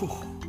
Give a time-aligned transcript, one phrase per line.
[0.00, 0.39] 不好